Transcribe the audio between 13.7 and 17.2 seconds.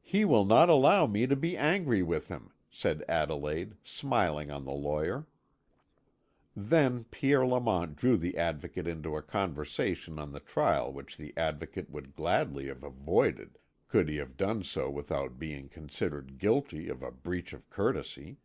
could he have done so without being considered guilty of a